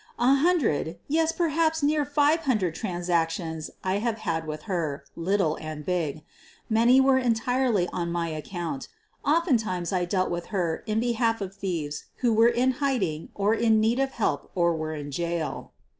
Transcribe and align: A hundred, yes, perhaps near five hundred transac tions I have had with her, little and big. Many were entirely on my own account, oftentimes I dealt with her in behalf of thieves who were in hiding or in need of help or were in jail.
A 0.17 0.33
hundred, 0.33 0.97
yes, 1.07 1.31
perhaps 1.31 1.83
near 1.83 2.03
five 2.05 2.39
hundred 2.39 2.73
transac 2.73 3.29
tions 3.29 3.69
I 3.83 3.99
have 3.99 4.17
had 4.17 4.47
with 4.47 4.63
her, 4.63 5.03
little 5.15 5.57
and 5.61 5.85
big. 5.85 6.23
Many 6.71 6.99
were 6.99 7.19
entirely 7.19 7.87
on 7.93 8.11
my 8.11 8.31
own 8.31 8.37
account, 8.37 8.87
oftentimes 9.23 9.93
I 9.93 10.05
dealt 10.05 10.31
with 10.31 10.47
her 10.47 10.81
in 10.87 10.99
behalf 10.99 11.39
of 11.39 11.53
thieves 11.53 12.05
who 12.21 12.33
were 12.33 12.49
in 12.49 12.71
hiding 12.81 13.29
or 13.35 13.53
in 13.53 13.79
need 13.79 13.99
of 13.99 14.13
help 14.13 14.49
or 14.55 14.75
were 14.75 14.95
in 14.95 15.11
jail. 15.11 15.71